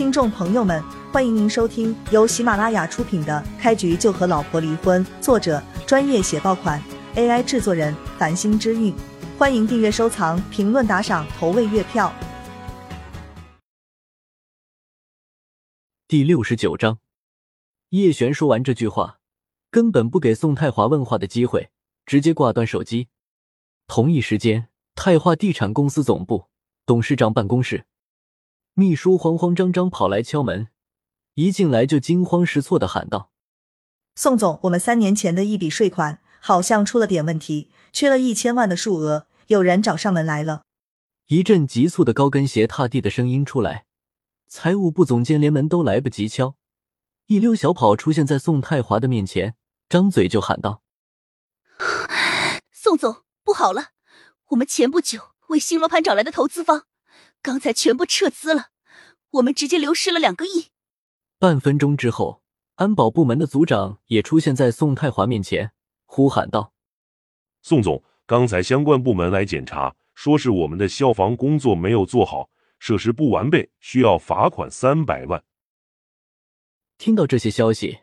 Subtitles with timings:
[0.00, 6.82] 听众朋友们，欢迎您收听由喜马拉雅出品的《开局就和老婆离婚》，作者专业写爆款
[7.16, 8.94] ，AI 制作人繁星之韵。
[9.36, 12.10] 欢迎订阅、收藏、评论、打赏、投喂月票。
[16.08, 16.98] 第六十九章，
[17.90, 19.18] 叶璇说完这句话，
[19.70, 21.68] 根本不给宋太华问话的机会，
[22.06, 23.08] 直接挂断手机。
[23.86, 26.46] 同一时间，泰华地产公司总部
[26.86, 27.84] 董事长办公室。
[28.80, 30.68] 秘书慌慌张张跑来敲门，
[31.34, 33.30] 一进来就惊慌失措的喊道
[34.16, 40.62] ：“宋总，我们三年前的一笔税款好像出了点问题，缺了一千万的数额，有人找上门来了。”
[41.28, 43.84] 一阵急促的高跟鞋踏地的声音出来，
[44.48, 46.54] 财务部总监连门都来不及敲，
[47.26, 49.56] 一溜小跑出现在宋太华的面前，
[49.90, 50.80] 张嘴就喊道
[52.72, 53.88] ：“宋总，不好了，
[54.48, 56.84] 我们前不久为新罗盘找来的投资方。”
[57.42, 58.70] 刚才全部撤资了，
[59.30, 60.68] 我们直接流失了两个亿。
[61.38, 62.42] 半分钟之后，
[62.74, 65.72] 安保部门的组长也出现在宋太华面前，
[66.04, 66.74] 呼喊道
[67.62, 75.42] ：“宋总，刚才相关部门来检查，说是我们的消防工作没有做好，设施不完备，需要罚款三百万。”
[76.98, 78.00] 听到这些消息，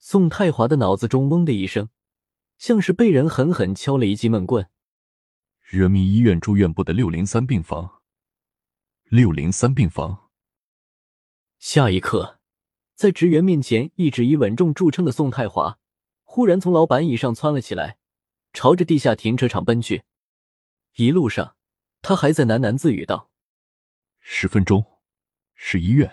[0.00, 1.88] 宋太华的脑子中嗡的一声，
[2.58, 4.68] 像是被人狠狠敲了一记闷棍。
[5.60, 8.01] 人民医院住院部的六零三病房。
[9.14, 10.30] 六零三病房。
[11.58, 12.40] 下一刻，
[12.94, 15.78] 在职员面前一直以稳重著称的宋太华，
[16.22, 17.98] 忽然从老板椅上窜了起来，
[18.54, 20.04] 朝着地下停车场奔去。
[20.94, 21.56] 一路上，
[22.00, 23.30] 他还在喃喃自语道
[24.18, 24.82] ：“十分钟，
[25.54, 26.10] 是医院。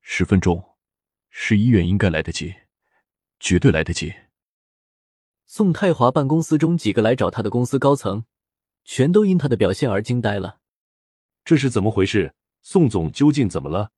[0.00, 0.74] 十分钟，
[1.28, 2.56] 是医院，应该来得及，
[3.38, 4.12] 绝对来得及。”
[5.46, 8.24] 宋太华办公司中几个来找他的公司高层，
[8.82, 10.58] 全都因他的表现而惊呆了。
[11.44, 12.34] 这是怎么回事？
[12.62, 13.90] 宋总究竟怎么了？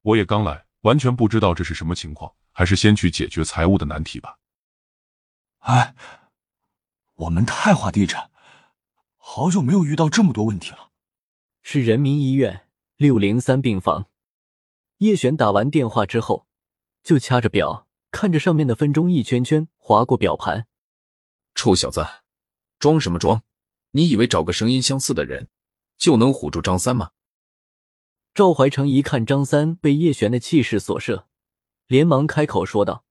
[0.00, 4.38] 我也刚来，完全不知道这是什么情况，还是先去解决财务的难题吧。
[5.58, 5.94] 哎，
[7.14, 8.30] 我们泰华地产
[9.18, 10.90] 好久没有遇到这么多问题了。
[11.62, 12.66] 是人民医院
[12.96, 14.06] 六零三病房。
[14.98, 16.46] 叶璇打完电话之后，
[17.02, 20.66] 就掐着表，看着上面的分钟一圈圈划过表盘。
[21.54, 22.06] 臭小子，
[22.78, 23.42] 装什么装？
[23.90, 25.48] 你以为找个声音相似的人？
[26.00, 27.10] 就能唬住张三吗？
[28.32, 31.24] 赵怀成一看张三被叶璇的气势所慑，
[31.86, 33.04] 连忙开口说道：“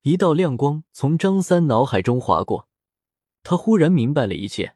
[0.00, 2.66] 一道亮光从张三脑海中划过，
[3.42, 4.74] 他忽然明白了一切。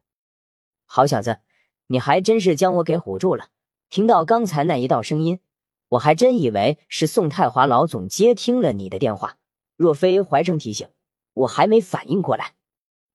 [0.85, 1.41] 好小子，
[1.87, 3.49] 你还真是将我给唬住了。
[3.89, 5.41] 听到刚才那一道声音，
[5.89, 9.39] 我还真以为是宋太华老总接听了你的电话。
[9.77, 10.87] 若非怀成提醒，
[11.33, 12.57] 我还没反应过来。”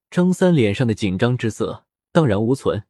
[0.09, 2.83] 张三脸上的紧张之色荡然无存。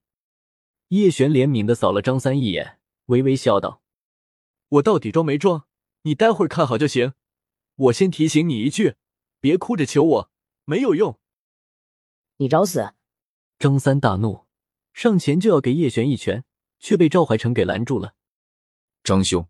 [0.90, 3.81] 叶璇怜悯的扫了张三一眼，微微笑道
[4.70, 5.68] ：“我到底装没装？
[6.03, 7.14] 你待会儿看好就行。
[7.75, 8.96] 我先提醒你一句，
[9.42, 10.31] 别哭着求我，
[10.64, 11.20] 没有用。”
[12.38, 12.94] 你找死！
[13.59, 14.46] 张三大怒，
[14.94, 16.46] 上前就要给叶璇一拳，
[16.80, 18.14] 却被赵怀成给拦住了。
[19.04, 19.50] 张兄，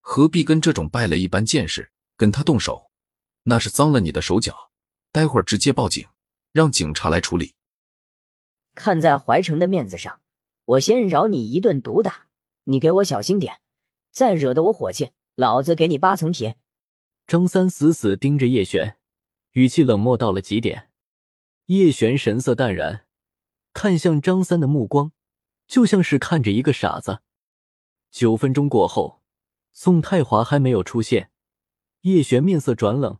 [0.00, 2.90] 何必跟这种败类一般见识跟他动手？
[3.44, 4.72] 那是脏了你的手脚。
[5.12, 6.08] 待会儿直接报警，
[6.52, 7.54] 让警察来处理。
[8.74, 10.21] 看在怀成的面子上。
[10.64, 12.28] 我先饶你一顿毒打，
[12.64, 13.60] 你给我小心点，
[14.10, 16.56] 再惹得我火气，老子给你八层铁！
[17.26, 18.96] 张三死死盯着叶璇，
[19.52, 20.90] 语气冷漠到了极点。
[21.66, 23.06] 叶璇神色淡然，
[23.72, 25.12] 看向张三的目光
[25.66, 27.22] 就像是看着一个傻子。
[28.10, 29.22] 九分钟过后，
[29.72, 31.30] 宋太华还没有出现，
[32.02, 33.18] 叶璇面色转冷，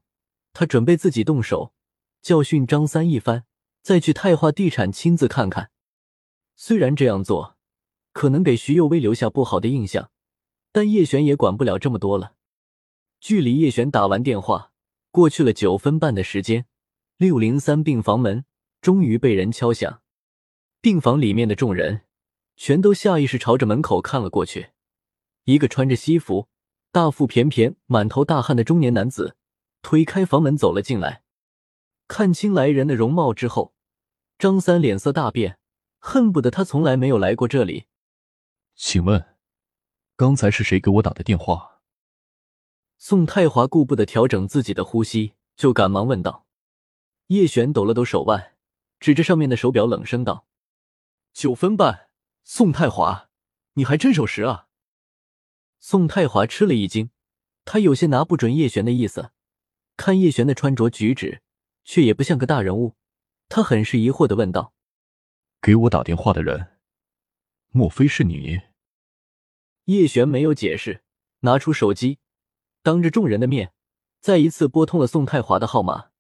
[0.53, 1.73] 他准备自己动手
[2.21, 3.45] 教训张三一番，
[3.83, 5.72] 再去泰华地产亲自看看。
[6.55, 7.57] 虽然这样做
[8.13, 10.11] 可能给徐幼薇留下不好的印象，
[10.71, 12.35] 但叶璇也管不了这么多了。
[13.21, 14.73] 距离叶璇打完电话
[15.11, 16.67] 过去了九分半的时间，
[17.17, 18.45] 六零三病房门
[18.81, 20.03] 终于被人敲响。
[20.81, 22.03] 病房里面的众人
[22.57, 24.71] 全都下意识朝着门口看了过去。
[25.45, 26.49] 一个穿着西服、
[26.91, 29.37] 大腹便便、满头大汗的中年男子
[29.81, 31.23] 推开房门走了进来。
[32.09, 33.73] 看清来人的容貌之后，
[34.39, 35.59] 张三脸色大变。
[36.05, 37.87] 恨不得他从来没有来过这里。
[38.75, 39.37] 请问，
[40.17, 41.81] 刚才是谁给我打的电话？
[42.99, 46.45] 宋太华顾不得调整自己的呼吸，就赶忙问道。
[47.29, 48.57] 叶璇抖了抖手腕，
[48.99, 50.45] 指着上面的手表，冷声道
[51.33, 52.09] ：“九分半。”
[52.43, 53.31] 宋太华，
[53.75, 54.67] 你还真守时啊！
[55.79, 57.11] 宋太华吃了一惊，
[57.65, 59.31] 他有些拿不准叶璇的意思。
[59.97, 61.43] 看叶璇的穿着举止，
[61.85, 62.97] 却也不像个大人物，
[63.49, 64.75] 他很是疑惑的问道。
[65.63, 66.73] 给我打电话的人，
[67.71, 68.63] 莫非是你？
[69.85, 71.05] 叶璇没有解释，
[71.41, 72.19] 拿出手机，
[72.83, 73.73] 当着众人的面，
[74.19, 76.11] 再一次拨通了宋太华的号码。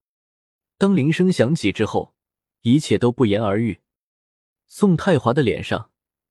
[0.78, 2.14] 当铃声响起之后，
[2.60, 3.80] 一切都不言而喻。
[4.68, 5.90] 宋太华的脸上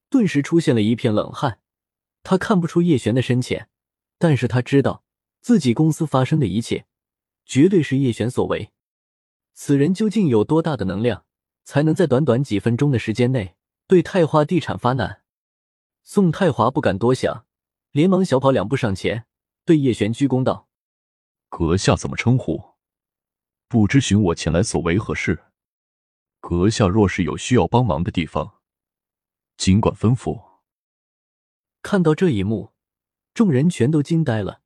[0.10, 1.60] 顿时出现了一片冷汗。
[2.24, 3.68] 他看不出叶璇的深浅，
[4.18, 5.04] 但是他知道
[5.42, 6.86] 自己公司发生的一切，
[7.46, 8.72] 绝对是叶璇所为。
[9.54, 11.26] 此人究竟有多大的能量，
[11.64, 13.56] 才能在短短几分钟的时间内
[13.88, 15.22] 对泰华地产发难？
[16.04, 17.46] 宋太华不敢多想，
[17.92, 19.26] 连忙小跑两步上前，
[19.66, 20.68] 对叶璇鞠躬道
[21.50, 22.76] ：“阁下怎么称呼？
[23.68, 25.44] 不知寻我前来所为何事？
[26.40, 28.60] 阁下若是有需要帮忙的地方，
[29.58, 30.42] 尽管吩咐。”
[31.84, 32.72] 看到这一幕，
[33.34, 34.62] 众人全都惊呆了，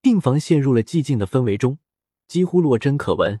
[0.00, 1.78] 病房陷入了寂静的氛围中，
[2.26, 3.40] 几乎落针可闻。